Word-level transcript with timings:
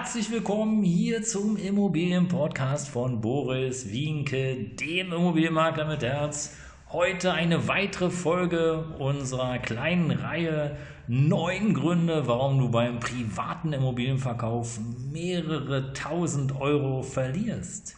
Herzlich 0.00 0.30
willkommen 0.30 0.82
hier 0.82 1.22
zum 1.22 1.58
Immobilienpodcast 1.58 2.88
von 2.88 3.20
Boris 3.20 3.90
Wienke, 3.90 4.56
dem 4.56 5.12
Immobilienmakler 5.12 5.84
mit 5.84 6.02
Herz. 6.02 6.56
Heute 6.88 7.34
eine 7.34 7.68
weitere 7.68 8.08
Folge 8.08 8.82
unserer 8.98 9.58
kleinen 9.58 10.10
Reihe 10.10 10.78
neun 11.06 11.74
Gründe, 11.74 12.26
warum 12.26 12.58
du 12.58 12.70
beim 12.70 12.98
privaten 12.98 13.74
Immobilienverkauf 13.74 14.80
mehrere 15.12 15.92
tausend 15.92 16.58
Euro 16.58 17.02
verlierst. 17.02 17.94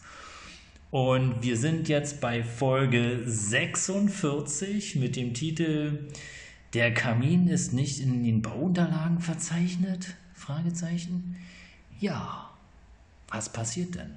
Und 0.91 1.41
wir 1.41 1.55
sind 1.55 1.87
jetzt 1.87 2.19
bei 2.19 2.43
Folge 2.43 3.21
46 3.23 4.97
mit 4.97 5.15
dem 5.15 5.33
Titel 5.33 6.09
Der 6.73 6.93
Kamin 6.93 7.47
ist 7.47 7.71
nicht 7.71 8.01
in 8.01 8.25
den 8.25 8.41
Bauunterlagen 8.41 9.21
verzeichnet? 9.21 10.17
Fragezeichen. 10.33 11.37
Ja, 11.99 12.49
was 13.29 13.49
passiert 13.49 13.95
denn? 13.95 14.15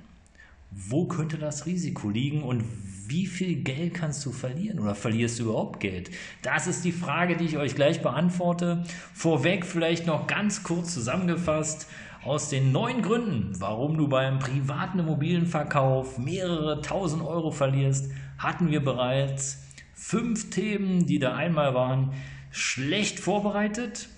Wo 0.71 1.07
könnte 1.07 1.39
das 1.39 1.67
Risiko 1.67 2.11
liegen 2.11 2.43
und 2.43 2.65
wie 3.07 3.27
viel 3.27 3.57
Geld 3.63 3.95
kannst 3.95 4.27
du 4.27 4.33
verlieren 4.33 4.81
oder 4.81 4.95
verlierst 4.95 5.39
du 5.39 5.45
überhaupt 5.45 5.81
Geld? 5.81 6.11
Das 6.43 6.67
ist 6.67 6.85
die 6.85 6.93
Frage, 6.93 7.37
die 7.37 7.45
ich 7.45 7.57
euch 7.57 7.75
gleich 7.75 8.03
beantworte. 8.03 8.85
Vorweg 9.15 9.65
vielleicht 9.65 10.07
noch 10.07 10.27
ganz 10.27 10.65
kurz 10.65 10.93
zusammengefasst 10.93 11.87
aus 12.25 12.49
den 12.49 12.73
neun 12.73 13.03
Gründen, 13.03 13.53
warum 13.61 13.97
du 13.97 14.09
beim 14.09 14.41
privaten 14.41 14.99
Immobilienverkauf 14.99 16.19
mehrere 16.19 16.83
tausend 16.83 17.23
Euro 17.23 17.53
verlierst, 17.53 18.11
hatten 18.39 18.71
wir 18.71 18.85
bereits 18.85 19.63
fünf 19.95 20.51
Themen, 20.51 21.07
die 21.07 21.21
da 21.21 21.37
einmal 21.37 21.75
waren. 21.75 22.13
Schlecht 22.51 23.21
vorbereitet? 23.21 24.09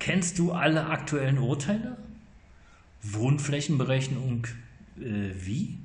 Kennst 0.00 0.38
du 0.38 0.52
alle 0.52 0.86
aktuellen 0.86 1.38
Urteile? 1.38 1.96
Wohnflächenberechnung 3.02 4.46
äh, 4.98 5.30
wie? 5.40 5.78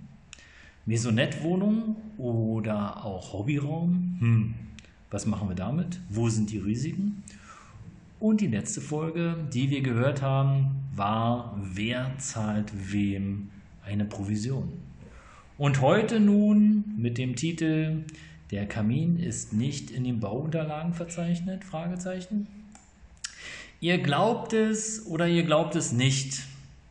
Maisonette-Wohnung 0.86 1.96
oder 2.18 3.04
auch 3.04 3.34
Hobbyraum? 3.34 4.18
Hm, 4.20 4.54
was 5.10 5.26
machen 5.26 5.50
wir 5.50 5.56
damit? 5.56 6.00
Wo 6.10 6.30
sind 6.30 6.52
die 6.52 6.60
Risiken? 6.60 7.24
Und 8.20 8.42
die 8.42 8.48
letzte 8.48 8.82
Folge, 8.82 9.36
die 9.54 9.70
wir 9.70 9.82
gehört 9.82 10.22
haben, 10.22 10.84
war, 10.96 11.60
wer 11.62 12.12
zahlt 12.18 12.72
wem 12.92 13.50
eine 13.84 14.06
Provision? 14.06 14.74
Und 15.58 15.82
heute 15.82 16.20
nun 16.20 16.84
mit 16.98 17.18
dem 17.18 17.36
Titel 17.36 18.04
Der 18.52 18.68
Kamin 18.68 19.18
ist 19.18 19.54
nicht 19.54 19.90
in 19.90 20.04
den 20.04 20.20
Bauunterlagen 20.20 20.94
verzeichnet? 20.94 21.64
Fragezeichen. 21.64 22.48
Ihr 23.80 23.98
glaubt 23.98 24.54
es 24.54 25.06
oder 25.08 25.28
ihr 25.28 25.44
glaubt 25.44 25.76
es 25.76 25.92
nicht. 25.92 26.44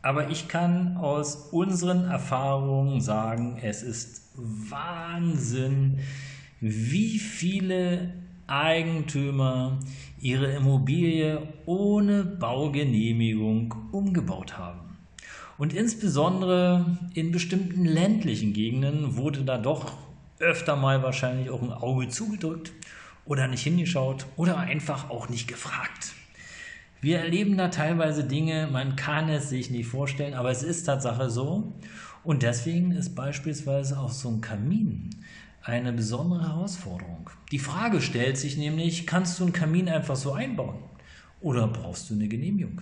Aber 0.05 0.29
ich 0.29 0.47
kann 0.47 0.97
aus 0.97 1.47
unseren 1.51 2.05
Erfahrungen 2.05 3.01
sagen, 3.01 3.57
es 3.63 3.81
ist 3.81 4.29
Wahnsinn, 4.35 5.97
wie 6.59 7.17
viele 7.17 8.13
Eigentümer 8.45 9.79
ihre 10.21 10.51
Immobilie 10.51 11.41
ohne 11.65 12.23
Baugenehmigung 12.23 13.73
umgebaut 13.91 14.59
haben. 14.59 14.95
Und 15.57 15.73
insbesondere 15.73 16.99
in 17.15 17.31
bestimmten 17.31 17.85
ländlichen 17.85 18.53
Gegenden 18.53 19.17
wurde 19.17 19.43
da 19.43 19.57
doch 19.57 19.91
öfter 20.37 20.75
mal 20.75 21.01
wahrscheinlich 21.01 21.49
auch 21.49 21.63
ein 21.63 21.73
Auge 21.73 22.09
zugedrückt 22.09 22.73
oder 23.25 23.47
nicht 23.47 23.63
hingeschaut 23.63 24.27
oder 24.37 24.57
einfach 24.57 25.09
auch 25.09 25.29
nicht 25.29 25.47
gefragt. 25.47 26.13
Wir 27.01 27.19
erleben 27.19 27.57
da 27.57 27.67
teilweise 27.67 28.23
Dinge, 28.23 28.67
man 28.71 28.95
kann 28.95 29.29
es 29.29 29.49
sich 29.49 29.69
nicht 29.69 29.87
vorstellen, 29.87 30.33
aber 30.33 30.51
es 30.51 30.63
ist 30.63 30.83
Tatsache 30.85 31.29
so. 31.29 31.73
Und 32.23 32.41
deswegen 32.41 32.91
ist 32.91 33.13
beispielsweise 33.15 33.99
auch 33.99 34.11
so 34.11 34.29
ein 34.29 34.41
Kamin 34.41 35.11
eine 35.61 35.93
besondere 35.93 36.43
Herausforderung. 36.43 37.29
Die 37.51 37.59
Frage 37.59 38.01
stellt 38.01 38.37
sich 38.37 38.57
nämlich, 38.57 39.07
kannst 39.07 39.39
du 39.39 39.43
einen 39.43 39.53
Kamin 39.53 39.89
einfach 39.89 40.15
so 40.15 40.33
einbauen 40.33 40.77
oder 41.41 41.67
brauchst 41.67 42.09
du 42.09 42.13
eine 42.13 42.27
Genehmigung? 42.27 42.81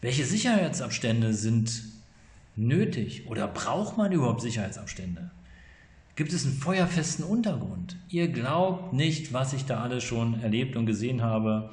Welche 0.00 0.24
Sicherheitsabstände 0.24 1.34
sind 1.34 1.82
nötig 2.54 3.26
oder 3.28 3.48
braucht 3.48 3.96
man 3.96 4.12
überhaupt 4.12 4.42
Sicherheitsabstände? 4.42 5.30
Gibt 6.16 6.32
es 6.32 6.44
einen 6.44 6.54
feuerfesten 6.54 7.24
Untergrund? 7.24 7.96
Ihr 8.08 8.28
glaubt 8.28 8.92
nicht, 8.92 9.32
was 9.32 9.52
ich 9.52 9.64
da 9.64 9.80
alles 9.80 10.02
schon 10.02 10.40
erlebt 10.40 10.74
und 10.74 10.86
gesehen 10.86 11.22
habe. 11.22 11.70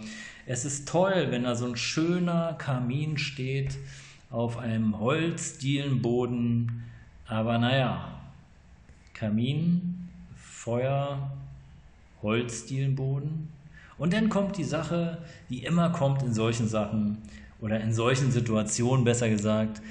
Es 0.47 0.63
ist 0.63 0.87
toll, 0.87 1.27
wenn 1.29 1.43
da 1.43 1.55
so 1.55 1.65
ein 1.65 1.75
schöner 1.75 2.53
Kamin 2.53 3.17
steht 3.17 3.77
auf 4.29 4.57
einem 4.57 4.99
Holzdielenboden. 4.99 6.83
Aber 7.27 7.57
naja, 7.57 8.19
Kamin, 9.15 10.09
Feuer, 10.35 11.31
Holzdielenboden. 12.21 13.49
Und 13.97 14.13
dann 14.13 14.29
kommt 14.29 14.57
die 14.57 14.63
Sache, 14.63 15.17
die 15.49 15.63
immer 15.63 15.89
kommt 15.89 16.21
in 16.21 16.33
solchen 16.33 16.67
Sachen 16.67 17.17
oder 17.59 17.79
in 17.79 17.93
solchen 17.93 18.31
Situationen, 18.31 19.03
besser 19.03 19.29
gesagt. 19.29 19.81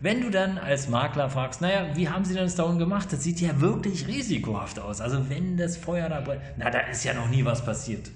Wenn 0.00 0.22
du 0.22 0.30
dann 0.30 0.56
als 0.56 0.88
Makler 0.88 1.28
fragst, 1.28 1.60
naja, 1.60 1.94
wie 1.94 2.08
haben 2.08 2.24
sie 2.24 2.32
denn 2.32 2.44
das 2.44 2.54
da 2.54 2.62
unten 2.62 2.78
gemacht? 2.78 3.12
Das 3.12 3.22
sieht 3.22 3.40
ja 3.40 3.60
wirklich 3.60 4.08
risikohaft 4.08 4.80
aus. 4.80 5.00
Also 5.02 5.28
wenn 5.28 5.58
das 5.58 5.76
Feuer 5.76 6.08
da 6.08 6.20
brennt, 6.20 6.40
na, 6.56 6.70
da 6.70 6.80
ist 6.80 7.04
ja 7.04 7.12
noch 7.12 7.28
nie 7.28 7.44
was 7.44 7.64
passiert. 7.64 8.10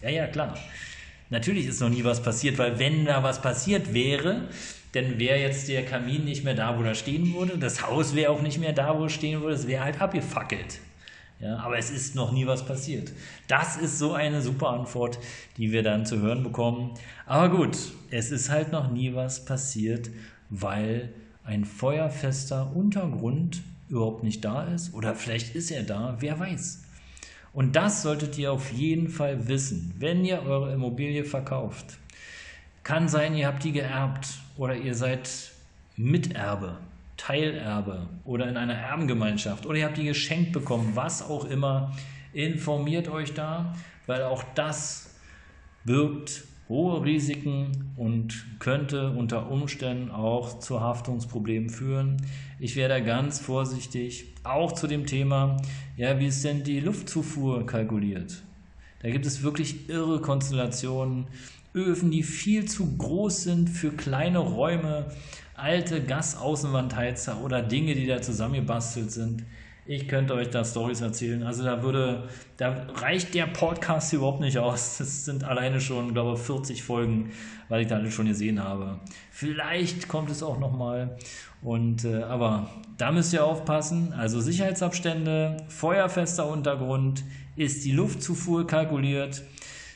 Ja, 0.00 0.08
ja, 0.08 0.28
klar. 0.28 0.54
Natürlich 1.30 1.66
ist 1.66 1.80
noch 1.80 1.88
nie 1.88 2.04
was 2.04 2.22
passiert, 2.22 2.58
weil 2.58 2.78
wenn 2.78 3.04
da 3.04 3.22
was 3.22 3.42
passiert 3.42 3.92
wäre, 3.92 4.48
dann 4.92 5.18
wäre 5.18 5.38
jetzt 5.38 5.68
der 5.68 5.84
Kamin 5.84 6.24
nicht 6.24 6.44
mehr 6.44 6.54
da, 6.54 6.78
wo 6.78 6.82
er 6.82 6.94
stehen 6.94 7.34
würde. 7.34 7.58
Das 7.58 7.86
Haus 7.86 8.14
wäre 8.14 8.30
auch 8.30 8.42
nicht 8.42 8.58
mehr 8.58 8.72
da, 8.72 8.98
wo 8.98 9.06
es 9.06 9.12
stehen 9.12 9.40
würde. 9.40 9.54
Es 9.54 9.66
wäre 9.66 9.84
halt 9.84 10.00
abgefackelt. 10.00 10.80
Ja, 11.38 11.58
aber 11.58 11.76
es 11.76 11.90
ist 11.90 12.14
noch 12.14 12.32
nie 12.32 12.46
was 12.46 12.64
passiert. 12.64 13.12
Das 13.46 13.76
ist 13.76 13.98
so 13.98 14.14
eine 14.14 14.40
super 14.40 14.70
Antwort, 14.70 15.18
die 15.58 15.70
wir 15.70 15.82
dann 15.82 16.06
zu 16.06 16.20
hören 16.20 16.42
bekommen. 16.42 16.94
Aber 17.26 17.54
gut, 17.54 17.76
es 18.10 18.30
ist 18.30 18.48
halt 18.48 18.72
noch 18.72 18.90
nie 18.90 19.14
was 19.14 19.44
passiert, 19.44 20.08
weil 20.48 21.12
ein 21.44 21.66
feuerfester 21.66 22.74
Untergrund 22.74 23.62
überhaupt 23.88 24.24
nicht 24.24 24.44
da 24.44 24.64
ist. 24.64 24.94
Oder 24.94 25.14
vielleicht 25.14 25.54
ist 25.54 25.70
er 25.70 25.82
da, 25.82 26.16
wer 26.20 26.38
weiß. 26.40 26.85
Und 27.56 27.74
das 27.74 28.02
solltet 28.02 28.36
ihr 28.36 28.52
auf 28.52 28.70
jeden 28.70 29.08
Fall 29.08 29.48
wissen, 29.48 29.94
wenn 29.98 30.26
ihr 30.26 30.42
eure 30.42 30.74
Immobilie 30.74 31.24
verkauft. 31.24 31.96
Kann 32.82 33.08
sein, 33.08 33.34
ihr 33.34 33.46
habt 33.46 33.64
die 33.64 33.72
geerbt 33.72 34.28
oder 34.58 34.76
ihr 34.76 34.94
seid 34.94 35.30
Miterbe, 35.96 36.76
Teilerbe 37.16 38.08
oder 38.26 38.46
in 38.46 38.58
einer 38.58 38.74
Erbengemeinschaft 38.74 39.64
oder 39.64 39.78
ihr 39.78 39.86
habt 39.86 39.96
die 39.96 40.04
geschenkt 40.04 40.52
bekommen, 40.52 40.90
was 40.96 41.22
auch 41.22 41.46
immer. 41.46 41.96
Informiert 42.34 43.08
euch 43.08 43.32
da, 43.32 43.74
weil 44.04 44.24
auch 44.24 44.44
das 44.54 45.14
birgt 45.84 46.44
hohe 46.68 47.04
Risiken 47.04 47.92
und 47.96 48.44
könnte 48.58 49.10
unter 49.10 49.50
Umständen 49.50 50.10
auch 50.10 50.58
zu 50.58 50.80
Haftungsproblemen 50.80 51.70
führen. 51.70 52.16
Ich 52.58 52.76
wäre 52.76 52.88
da 52.88 53.00
ganz 53.00 53.38
vorsichtig, 53.38 54.34
auch 54.42 54.72
zu 54.72 54.86
dem 54.86 55.06
Thema, 55.06 55.58
ja, 55.96 56.18
wie 56.18 56.26
ist 56.26 56.44
denn 56.44 56.64
die 56.64 56.80
Luftzufuhr 56.80 57.66
kalkuliert? 57.66 58.42
Da 59.00 59.10
gibt 59.10 59.26
es 59.26 59.42
wirklich 59.42 59.88
irre 59.88 60.20
Konstellationen, 60.20 61.26
Öfen, 61.74 62.10
die 62.10 62.22
viel 62.22 62.64
zu 62.64 62.96
groß 62.96 63.42
sind 63.42 63.68
für 63.68 63.90
kleine 63.90 64.38
Räume, 64.38 65.06
alte 65.54 66.02
Gasaußenwandheizer 66.02 67.42
oder 67.42 67.62
Dinge, 67.62 67.94
die 67.94 68.06
da 68.06 68.22
zusammengebastelt 68.22 69.12
sind. 69.12 69.44
Ich 69.88 70.08
könnte 70.08 70.34
euch 70.34 70.50
da 70.50 70.64
Stories 70.64 71.00
erzählen. 71.00 71.44
Also 71.44 71.62
da 71.62 71.80
würde, 71.80 72.24
da 72.56 72.86
reicht 72.96 73.34
der 73.34 73.46
Podcast 73.46 74.12
überhaupt 74.12 74.40
nicht 74.40 74.58
aus. 74.58 74.98
Das 75.06 75.24
sind 75.24 75.44
alleine 75.44 75.80
schon, 75.80 76.12
glaube 76.12 76.36
ich, 76.36 76.44
40 76.44 76.82
Folgen, 76.82 77.30
weil 77.68 77.82
ich 77.82 77.86
da 77.86 77.96
alle 77.96 78.10
schon 78.10 78.26
gesehen 78.26 78.62
habe. 78.62 78.98
Vielleicht 79.30 80.08
kommt 80.08 80.28
es 80.30 80.42
auch 80.42 80.58
nochmal. 80.58 81.16
Und 81.62 82.04
äh, 82.04 82.22
aber 82.24 82.68
da 82.98 83.12
müsst 83.12 83.32
ihr 83.32 83.44
aufpassen. 83.44 84.12
Also 84.12 84.40
Sicherheitsabstände, 84.40 85.58
feuerfester 85.68 86.48
Untergrund, 86.48 87.22
ist 87.54 87.84
die 87.84 87.92
Luftzufuhr 87.92 88.66
kalkuliert, 88.66 89.44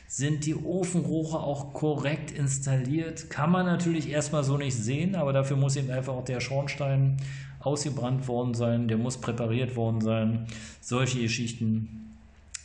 Sind 0.07 0.45
die 0.45 0.55
Ofenrohre 0.55 1.39
auch 1.39 1.73
korrekt 1.73 2.31
installiert? 2.31 3.29
Kann 3.29 3.51
man 3.51 3.65
natürlich 3.65 4.09
erstmal 4.09 4.43
so 4.43 4.57
nicht 4.57 4.75
sehen, 4.75 5.15
aber 5.15 5.33
dafür 5.33 5.57
muss 5.57 5.75
eben 5.75 5.89
einfach 5.89 6.13
auch 6.13 6.25
der 6.25 6.39
Schornstein 6.39 7.17
ausgebrannt 7.61 8.27
worden 8.27 8.53
sein, 8.53 8.87
der 8.87 8.97
muss 8.97 9.19
präpariert 9.19 9.75
worden 9.75 10.01
sein. 10.01 10.47
Solche 10.79 11.21
Geschichten 11.21 12.15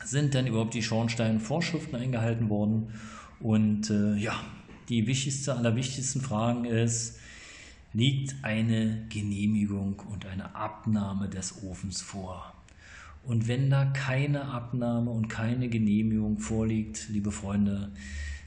sind 0.05 0.35
dann 0.35 0.47
überhaupt 0.47 0.75
die 0.75 0.83
Schornsteinvorschriften 0.83 1.97
eingehalten 1.97 2.49
worden. 2.49 2.93
Und 3.41 3.91
äh, 3.91 4.17
ja, 4.17 4.35
die 4.89 5.07
wichtigste, 5.07 5.55
allerwichtigsten 5.55 6.21
Fragen 6.21 6.65
ist, 6.65 7.19
liegt 7.93 8.35
eine 8.43 9.07
Genehmigung 9.09 10.03
und 10.13 10.27
eine 10.27 10.55
Abnahme 10.55 11.29
des 11.29 11.63
Ofens 11.65 12.03
vor? 12.03 12.53
Und 13.25 13.49
wenn 13.49 13.71
da 13.71 13.87
keine 13.87 14.45
Abnahme 14.45 15.11
und 15.11 15.29
keine 15.29 15.69
Genehmigung 15.69 16.39
vorliegt, 16.39 17.09
liebe 17.09 17.33
Freunde, 17.33 17.91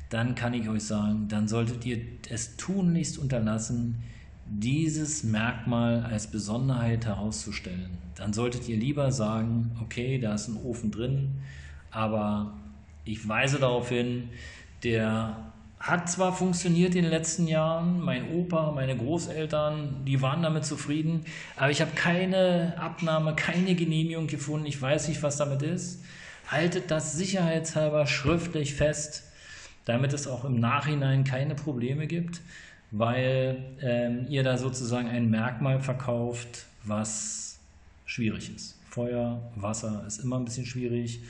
dann 0.09 0.35
kann 0.35 0.53
ich 0.53 0.69
euch 0.69 0.83
sagen, 0.83 1.27
dann 1.27 1.47
solltet 1.47 1.85
ihr 1.85 1.99
es 2.29 2.55
tunlichst 2.55 3.17
unterlassen, 3.17 4.03
dieses 4.49 5.23
Merkmal 5.23 6.03
als 6.03 6.27
Besonderheit 6.27 7.05
herauszustellen. 7.05 7.97
Dann 8.15 8.33
solltet 8.33 8.67
ihr 8.67 8.77
lieber 8.77 9.11
sagen, 9.11 9.71
okay, 9.81 10.19
da 10.19 10.33
ist 10.35 10.47
ein 10.47 10.57
Ofen 10.63 10.91
drin, 10.91 11.35
aber 11.91 12.53
ich 13.05 13.27
weise 13.27 13.59
darauf 13.59 13.89
hin, 13.89 14.29
der 14.83 15.51
hat 15.79 16.09
zwar 16.09 16.33
funktioniert 16.33 16.95
in 16.95 17.03
den 17.03 17.11
letzten 17.11 17.47
Jahren, 17.47 18.01
mein 18.01 18.31
Opa, 18.33 18.71
meine 18.71 18.97
Großeltern, 18.97 20.03
die 20.05 20.21
waren 20.21 20.41
damit 20.41 20.65
zufrieden, 20.65 21.23
aber 21.55 21.71
ich 21.71 21.79
habe 21.79 21.91
keine 21.95 22.73
Abnahme, 22.77 23.33
keine 23.35 23.75
Genehmigung 23.75 24.27
gefunden. 24.27 24.65
Ich 24.65 24.81
weiß 24.81 25.07
nicht, 25.07 25.23
was 25.23 25.37
damit 25.37 25.61
ist. 25.61 26.03
Haltet 26.47 26.91
das 26.91 27.13
sicherheitshalber 27.13 28.07
schriftlich 28.07 28.73
fest, 28.73 29.23
damit 29.85 30.11
es 30.11 30.27
auch 30.27 30.43
im 30.43 30.59
Nachhinein 30.59 31.23
keine 31.23 31.55
Probleme 31.55 32.07
gibt, 32.07 32.41
weil 32.91 33.63
ähm, 33.81 34.25
ihr 34.29 34.43
da 34.43 34.57
sozusagen 34.57 35.07
ein 35.07 35.29
Merkmal 35.29 35.79
verkauft, 35.79 36.65
was 36.83 37.59
schwierig 38.05 38.53
ist. 38.55 38.79
Feuer, 38.89 39.39
Wasser 39.55 40.03
ist 40.07 40.19
immer 40.19 40.37
ein 40.37 40.45
bisschen 40.45 40.65
schwierig. 40.65 41.21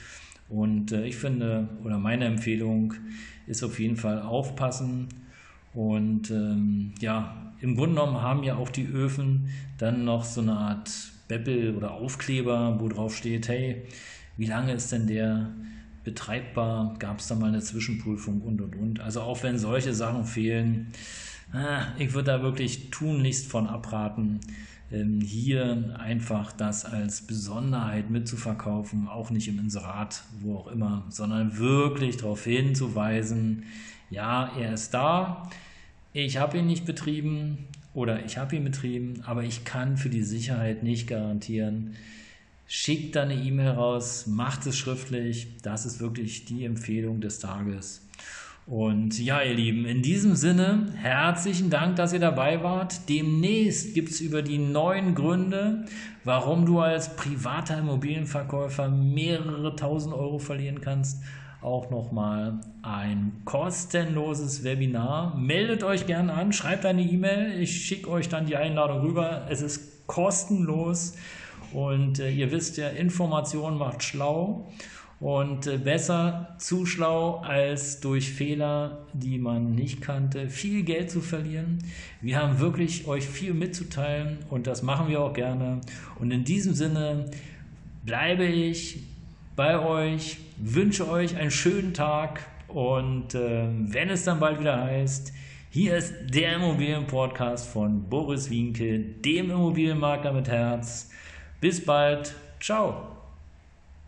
Und 0.47 0.91
äh, 0.91 1.05
ich 1.05 1.17
finde, 1.17 1.67
oder 1.83 1.97
meine 1.97 2.25
Empfehlung 2.25 2.93
ist 3.47 3.63
auf 3.63 3.79
jeden 3.79 3.97
Fall 3.97 4.21
aufpassen. 4.21 5.07
Und 5.73 6.31
ähm, 6.31 6.93
ja, 6.99 7.53
im 7.61 7.75
Grunde 7.75 7.95
genommen 7.95 8.21
haben 8.21 8.43
ja 8.43 8.55
auch 8.55 8.69
die 8.69 8.87
Öfen 8.87 9.49
dann 9.77 10.05
noch 10.05 10.23
so 10.23 10.41
eine 10.41 10.53
Art 10.53 10.89
Beppel 11.27 11.75
oder 11.75 11.91
Aufkleber, 11.91 12.79
wo 12.79 12.87
drauf 12.87 13.15
steht, 13.15 13.47
hey, 13.49 13.83
wie 14.37 14.45
lange 14.45 14.73
ist 14.73 14.91
denn 14.91 15.05
der 15.05 15.49
betreibbar? 16.03 16.95
Gab 16.97 17.19
es 17.19 17.27
da 17.27 17.35
mal 17.35 17.49
eine 17.49 17.59
Zwischenprüfung 17.59 18.41
und 18.41 18.61
und 18.61 18.75
und. 18.75 18.99
Also 19.01 19.21
auch 19.21 19.43
wenn 19.43 19.57
solche 19.57 19.93
Sachen 19.93 20.25
fehlen, 20.25 20.87
ich 21.97 22.13
würde 22.13 22.31
da 22.31 22.41
wirklich 22.41 22.89
tunlichst 22.91 23.47
von 23.47 23.67
abraten, 23.67 24.39
ähm, 24.91 25.21
hier 25.21 25.95
einfach 25.99 26.51
das 26.51 26.85
als 26.85 27.21
Besonderheit 27.21 28.09
mitzuverkaufen, 28.09 29.07
auch 29.07 29.29
nicht 29.29 29.47
im 29.47 29.59
Inserat, 29.59 30.23
wo 30.41 30.57
auch 30.57 30.67
immer, 30.67 31.05
sondern 31.09 31.57
wirklich 31.57 32.17
darauf 32.17 32.43
hinzuweisen, 32.43 33.63
ja, 34.09 34.51
er 34.57 34.73
ist 34.73 34.93
da, 34.93 35.49
ich 36.13 36.37
habe 36.37 36.57
ihn 36.57 36.65
nicht 36.65 36.85
betrieben 36.85 37.67
oder 37.93 38.25
ich 38.25 38.37
habe 38.37 38.55
ihn 38.55 38.63
betrieben, 38.63 39.21
aber 39.25 39.43
ich 39.43 39.63
kann 39.63 39.97
für 39.97 40.09
die 40.09 40.23
Sicherheit 40.23 40.81
nicht 40.83 41.07
garantieren. 41.07 41.95
Schickt 42.67 43.15
da 43.15 43.23
eine 43.23 43.35
E-Mail 43.35 43.71
raus, 43.71 44.25
macht 44.27 44.65
es 44.65 44.77
schriftlich, 44.77 45.57
das 45.61 45.85
ist 45.85 45.99
wirklich 45.99 46.45
die 46.45 46.65
Empfehlung 46.65 47.21
des 47.21 47.39
Tages. 47.39 48.07
Und 48.69 49.17
ja, 49.19 49.41
ihr 49.41 49.55
Lieben, 49.55 49.85
in 49.85 50.03
diesem 50.03 50.35
Sinne, 50.35 50.93
herzlichen 50.95 51.71
Dank, 51.71 51.95
dass 51.95 52.13
ihr 52.13 52.19
dabei 52.19 52.61
wart. 52.61 53.09
Demnächst 53.09 53.95
gibt 53.95 54.11
es 54.11 54.21
über 54.21 54.43
die 54.43 54.59
neuen 54.59 55.15
Gründe, 55.15 55.85
warum 56.23 56.67
du 56.67 56.79
als 56.79 57.15
privater 57.15 57.79
Immobilienverkäufer 57.79 58.87
mehrere 58.87 59.75
tausend 59.75 60.13
Euro 60.13 60.37
verlieren 60.37 60.81
kannst, 60.81 61.23
auch 61.63 61.89
nochmal 61.89 62.61
ein 62.83 63.41
kostenloses 63.43 64.63
Webinar. 64.63 65.35
Meldet 65.35 65.83
euch 65.83 66.05
gerne 66.05 66.31
an, 66.33 66.53
schreibt 66.53 66.85
eine 66.85 67.01
E-Mail, 67.01 67.59
ich 67.59 67.87
schicke 67.87 68.07
euch 68.07 68.29
dann 68.29 68.45
die 68.45 68.55
Einladung 68.55 68.99
rüber. 68.99 69.47
Es 69.49 69.63
ist 69.63 70.05
kostenlos 70.05 71.15
und 71.73 72.19
äh, 72.19 72.29
ihr 72.29 72.51
wisst 72.51 72.77
ja, 72.77 72.89
Information 72.89 73.79
macht 73.79 74.03
schlau. 74.03 74.67
Und 75.19 75.67
äh, 75.67 75.77
besser 75.77 76.55
zu 76.59 76.85
schlau 76.85 77.41
als 77.41 77.99
durch 77.99 78.31
Fehler, 78.31 79.05
die 79.13 79.37
man 79.37 79.75
nicht 79.75 80.01
kannte, 80.01 80.47
viel 80.47 80.83
Geld 80.83 81.11
zu 81.11 81.19
verlieren. 81.19 81.79
Wir 82.21 82.41
haben 82.41 82.59
wirklich 82.59 83.05
euch 83.07 83.27
viel 83.27 83.53
mitzuteilen 83.53 84.37
und 84.49 84.65
das 84.65 84.81
machen 84.81 85.09
wir 85.09 85.21
auch 85.21 85.33
gerne. 85.33 85.81
Und 86.19 86.31
in 86.31 86.45
diesem 86.45 86.73
Sinne 86.73 87.25
bleibe 88.05 88.45
ich 88.45 89.03
bei 89.57 89.77
euch, 89.77 90.37
wünsche 90.57 91.09
euch 91.09 91.35
einen 91.35 91.51
schönen 91.51 91.93
Tag 91.93 92.47
und 92.69 93.35
äh, 93.35 93.67
wenn 93.67 94.09
es 94.09 94.23
dann 94.23 94.39
bald 94.39 94.59
wieder 94.59 94.81
heißt, 94.81 95.33
hier 95.71 95.97
ist 95.97 96.13
der 96.33 96.55
Immobilienpodcast 96.55 97.67
von 97.67 98.09
Boris 98.09 98.49
Wienke, 98.49 98.99
dem 98.99 99.51
Immobilienmakler 99.51 100.33
mit 100.33 100.47
Herz. 100.47 101.11
Bis 101.61 101.83
bald. 101.83 102.33
Ciao. 102.59 103.18